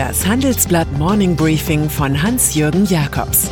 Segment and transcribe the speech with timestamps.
[0.00, 3.50] Das Handelsblatt Morning Briefing von Hans-Jürgen Jakobs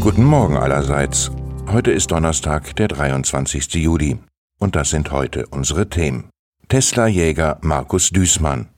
[0.00, 1.32] Guten Morgen allerseits.
[1.66, 3.74] Heute ist Donnerstag, der 23.
[3.74, 4.20] Juli.
[4.60, 6.30] Und das sind heute unsere Themen.
[6.68, 8.68] Tesla-Jäger Markus Düßmann.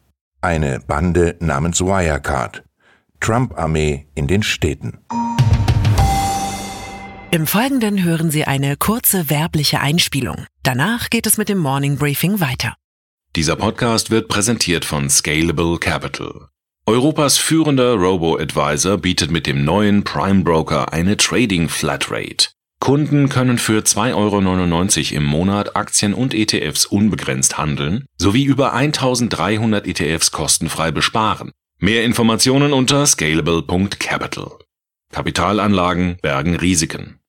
[0.41, 2.65] Eine Bande namens Wirecard.
[3.21, 4.97] Trump-Armee in den Städten.
[7.35, 10.45] Im Folgenden hören Sie eine kurze werbliche Einspielung.
[10.63, 12.75] Danach geht es mit dem Morning Briefing weiter.
[13.37, 16.49] Dieser Podcast wird präsentiert von Scalable Capital.
[16.85, 22.49] Europas führender Robo-Advisor bietet mit dem neuen Prime Broker eine Trading Flatrate.
[22.81, 24.15] Kunden können für 2,99
[25.13, 31.51] Euro im Monat Aktien und ETFs unbegrenzt handeln sowie über 1300 ETFs kostenfrei besparen.
[31.79, 34.51] Mehr Informationen unter scalable.capital.
[35.13, 37.22] Kapitalanlagen bergen Risiken.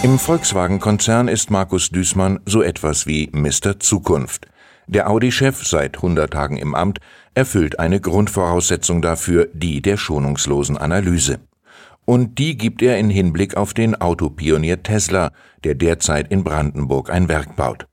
[0.00, 3.80] Im Volkswagen-Konzern ist Markus Düßmann so etwas wie Mr.
[3.80, 4.46] Zukunft.
[4.86, 7.00] Der Audi-Chef, seit 100 Tagen im Amt,
[7.34, 11.40] erfüllt eine Grundvoraussetzung dafür, die der schonungslosen Analyse.
[12.04, 15.32] Und die gibt er in Hinblick auf den Autopionier Tesla,
[15.64, 17.88] der derzeit in Brandenburg ein Werk baut.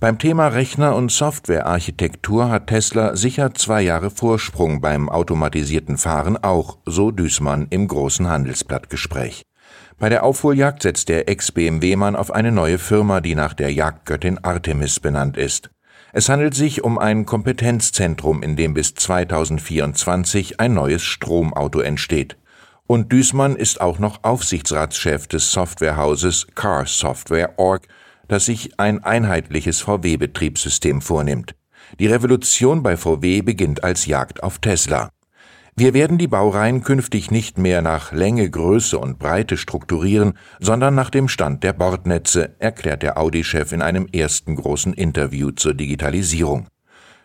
[0.00, 6.78] Beim Thema Rechner- und Softwarearchitektur hat Tesla sicher zwei Jahre Vorsprung beim automatisierten Fahren auch,
[6.84, 9.44] so Düßmann im großen Handelsblattgespräch.
[9.98, 14.98] Bei der Aufholjagd setzt der Ex-BMW-Mann auf eine neue Firma, die nach der Jagdgöttin Artemis
[14.98, 15.70] benannt ist.
[16.12, 22.36] Es handelt sich um ein Kompetenzzentrum, in dem bis 2024 ein neues Stromauto entsteht.
[22.86, 27.88] Und Düßmann ist auch noch Aufsichtsratschef des Softwarehauses Car Software Org,
[28.28, 31.54] das sich ein einheitliches VW-Betriebssystem vornimmt.
[31.98, 35.10] Die Revolution bei VW beginnt als Jagd auf Tesla.
[35.76, 41.10] Wir werden die Baureihen künftig nicht mehr nach Länge, Größe und Breite strukturieren, sondern nach
[41.10, 46.68] dem Stand der Bordnetze, erklärt der Audi-Chef in einem ersten großen Interview zur Digitalisierung.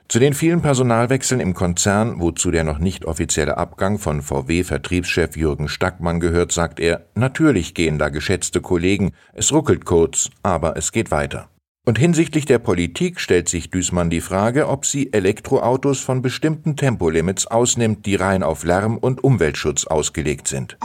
[0.07, 5.68] Zu den vielen Personalwechseln im Konzern, wozu der noch nicht offizielle Abgang von VW-Vertriebschef Jürgen
[5.68, 11.12] Stackmann gehört, sagt er, natürlich gehen da geschätzte Kollegen, es ruckelt kurz, aber es geht
[11.12, 11.50] weiter.
[11.85, 17.47] Und hinsichtlich der Politik stellt sich Düßmann die Frage, ob sie Elektroautos von bestimmten Tempolimits
[17.47, 20.78] ausnimmt, die rein auf Lärm und Umweltschutz ausgelegt sind.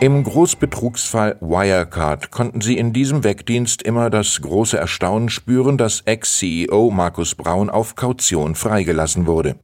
[0.00, 6.90] Im Großbetrugsfall Wirecard konnten sie in diesem Wegdienst immer das große Erstaunen spüren, dass Ex-CEO
[6.90, 9.56] Markus Braun auf Kaution freigelassen wurde.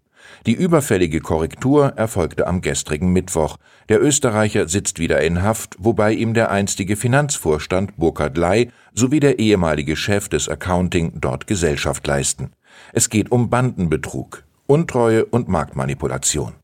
[0.47, 3.57] Die überfällige Korrektur erfolgte am gestrigen Mittwoch.
[3.89, 9.39] Der Österreicher sitzt wieder in Haft, wobei ihm der einstige Finanzvorstand Burkhard Ley sowie der
[9.39, 12.53] ehemalige Chef des Accounting dort Gesellschaft leisten.
[12.93, 16.60] Es geht um Bandenbetrug, Untreue und Marktmanipulation.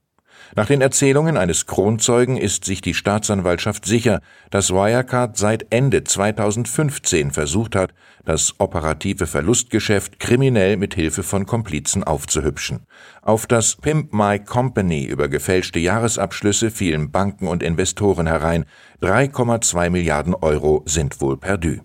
[0.54, 4.20] Nach den Erzählungen eines Kronzeugen ist sich die Staatsanwaltschaft sicher,
[4.50, 7.92] dass Wirecard seit Ende 2015 versucht hat,
[8.24, 12.86] das operative Verlustgeschäft kriminell mit Hilfe von Komplizen aufzuhübschen.
[13.22, 18.64] Auf das Pimp My Company über gefälschte Jahresabschlüsse fielen Banken und Investoren herein.
[19.02, 21.80] 3,2 Milliarden Euro sind wohl perdu.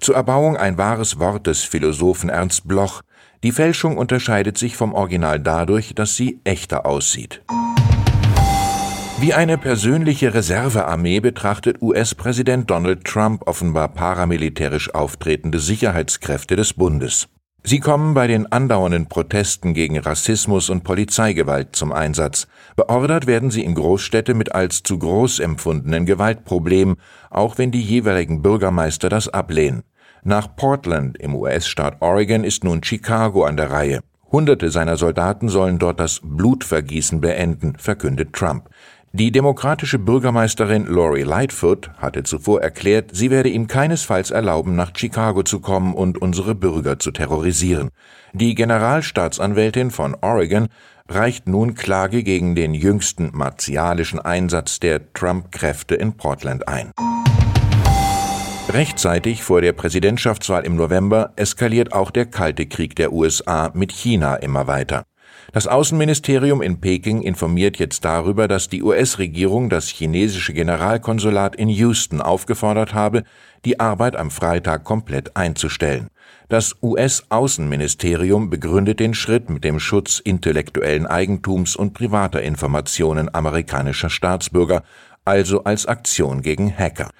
[0.00, 3.02] Zur Erbauung ein wahres Wort des Philosophen Ernst Bloch.
[3.44, 7.42] Die Fälschung unterscheidet sich vom Original dadurch, dass sie echter aussieht.
[9.20, 17.28] Wie eine persönliche Reservearmee betrachtet US-Präsident Donald Trump offenbar paramilitärisch auftretende Sicherheitskräfte des Bundes.
[17.68, 22.48] Sie kommen bei den andauernden Protesten gegen Rassismus und Polizeigewalt zum Einsatz.
[22.76, 26.96] Beordert werden sie in Großstädte mit als zu groß empfundenen Gewaltproblemen,
[27.28, 29.82] auch wenn die jeweiligen Bürgermeister das ablehnen.
[30.24, 34.00] Nach Portland im US-Staat Oregon ist nun Chicago an der Reihe.
[34.32, 38.70] Hunderte seiner Soldaten sollen dort das Blutvergießen beenden, verkündet Trump.
[39.18, 45.42] Die demokratische Bürgermeisterin Lori Lightfoot hatte zuvor erklärt, sie werde ihm keinesfalls erlauben, nach Chicago
[45.42, 47.88] zu kommen und unsere Bürger zu terrorisieren.
[48.32, 50.68] Die Generalstaatsanwältin von Oregon
[51.08, 56.92] reicht nun Klage gegen den jüngsten martialischen Einsatz der Trump-Kräfte in Portland ein.
[58.68, 64.36] Rechtzeitig vor der Präsidentschaftswahl im November eskaliert auch der Kalte Krieg der USA mit China
[64.36, 65.02] immer weiter.
[65.50, 72.20] Das Außenministerium in Peking informiert jetzt darüber, dass die US-Regierung das chinesische Generalkonsulat in Houston
[72.20, 73.24] aufgefordert habe,
[73.64, 76.08] die Arbeit am Freitag komplett einzustellen.
[76.50, 84.82] Das US-Außenministerium begründet den Schritt mit dem Schutz intellektuellen Eigentums und privater Informationen amerikanischer Staatsbürger,
[85.24, 87.10] also als Aktion gegen Hacker.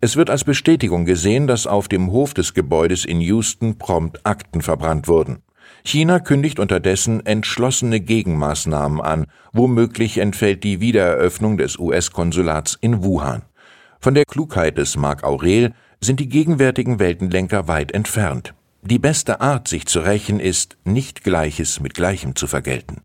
[0.00, 4.60] Es wird als Bestätigung gesehen, dass auf dem Hof des Gebäudes in Houston prompt Akten
[4.60, 5.38] verbrannt wurden.
[5.86, 13.42] China kündigt unterdessen entschlossene Gegenmaßnahmen an, womöglich entfällt die Wiedereröffnung des US-Konsulats in Wuhan.
[14.00, 18.52] Von der Klugheit des Marc Aurel sind die gegenwärtigen Weltenlenker weit entfernt.
[18.82, 23.00] Die beste Art, sich zu rächen, ist, nicht Gleiches mit Gleichem zu vergelten.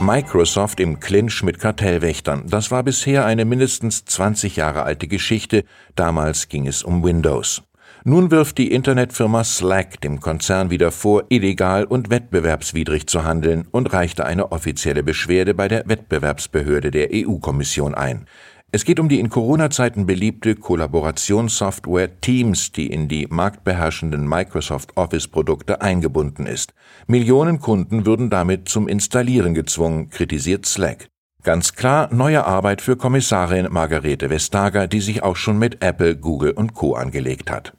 [0.00, 2.44] Microsoft im Clinch mit Kartellwächtern.
[2.48, 5.64] Das war bisher eine mindestens 20 Jahre alte Geschichte.
[5.94, 7.62] Damals ging es um Windows.
[8.08, 13.92] Nun wirft die Internetfirma Slack dem Konzern wieder vor, illegal und wettbewerbswidrig zu handeln und
[13.92, 18.26] reichte eine offizielle Beschwerde bei der Wettbewerbsbehörde der EU-Kommission ein.
[18.70, 25.80] Es geht um die in Corona-Zeiten beliebte Kollaborationssoftware Teams, die in die marktbeherrschenden Microsoft Office-Produkte
[25.80, 26.74] eingebunden ist.
[27.08, 31.08] Millionen Kunden würden damit zum Installieren gezwungen, kritisiert Slack.
[31.46, 36.50] Ganz klar neue Arbeit für Kommissarin Margarete Vestager, die sich auch schon mit Apple, Google
[36.50, 36.96] und Co.
[36.96, 37.72] angelegt hat.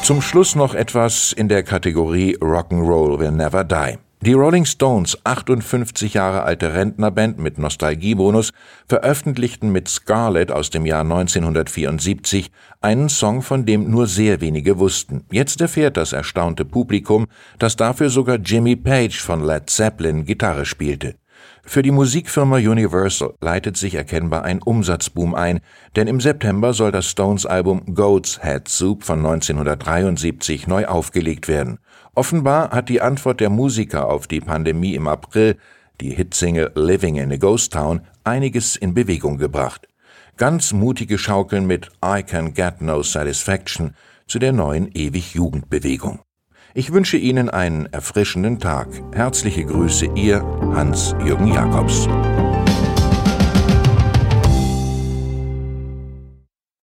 [0.00, 3.98] Zum Schluss noch etwas in der Kategorie Rock'n'Roll Will Never Die.
[4.22, 8.54] Die Rolling Stones, 58 Jahre alte Rentnerband mit Nostalgiebonus,
[8.88, 12.50] veröffentlichten mit Scarlett aus dem Jahr 1974
[12.80, 15.26] einen Song, von dem nur sehr wenige wussten.
[15.30, 17.26] Jetzt erfährt das erstaunte Publikum,
[17.58, 21.19] dass dafür sogar Jimmy Page von Led Zeppelin Gitarre spielte.
[21.70, 25.60] Für die Musikfirma Universal leitet sich erkennbar ein Umsatzboom ein,
[25.94, 31.78] denn im September soll das Stones-Album Goat's Head Soup von 1973 neu aufgelegt werden.
[32.12, 35.58] Offenbar hat die Antwort der Musiker auf die Pandemie im April,
[36.00, 39.86] die Hitsingle Living in a Ghost Town, einiges in Bewegung gebracht.
[40.36, 43.94] Ganz mutige Schaukeln mit I Can Get No Satisfaction
[44.26, 46.18] zu der neuen Ewig-Jugendbewegung.
[46.72, 48.88] Ich wünsche Ihnen einen erfrischenden Tag.
[49.12, 50.42] Herzliche Grüße, Ihr
[50.74, 52.06] Hans-Jürgen Jakobs.